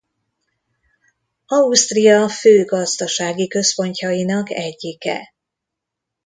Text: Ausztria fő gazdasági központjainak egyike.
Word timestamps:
Ausztria 1.45 2.29
fő 2.29 2.63
gazdasági 2.65 3.47
központjainak 3.47 4.49
egyike. 4.49 5.33